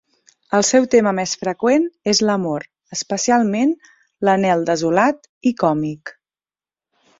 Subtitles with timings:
[0.59, 2.65] El seu tema més freqüent és l'amor,
[2.97, 3.75] especialment
[4.29, 6.17] l'anhel desolat i còmic.